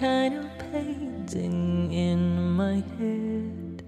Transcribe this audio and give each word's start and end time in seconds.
kind 0.00 0.34
of 0.38 0.46
painting 0.72 1.92
in 1.92 2.52
my 2.52 2.82
head. 2.96 3.82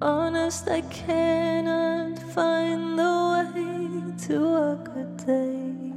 Honest, 0.00 0.66
I 0.66 0.80
cannot 0.80 2.18
find 2.18 2.98
the 2.98 3.14
way 3.34 4.24
to 4.26 4.36
a 4.70 4.74
good 4.88 5.12
day. 5.26 5.92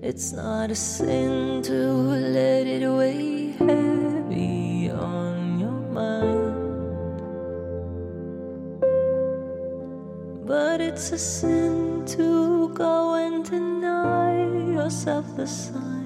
It's 0.00 0.32
not 0.32 0.70
a 0.70 0.76
sin 0.76 1.62
to 1.62 1.80
let 2.36 2.68
it 2.68 2.88
weigh 2.88 3.56
heavy 3.58 4.88
on 4.90 5.58
your 5.58 5.80
mind. 5.98 6.54
But 10.46 10.80
it's 10.80 11.10
a 11.10 11.18
sin 11.18 11.53
yourself 15.04 15.36
the 15.36 15.46
sign. 15.46 16.03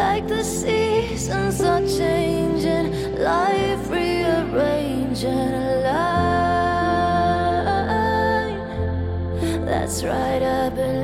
Like 0.00 0.26
the 0.28 0.42
seasons 0.42 1.60
are 1.60 1.82
changing, 1.82 2.86
life 3.18 3.90
rearranging 3.90 5.52
a 5.68 5.82
line. 5.86 6.46
That's 9.66 10.02
right, 10.02 10.42
I 10.42 10.70
believe 10.70 10.99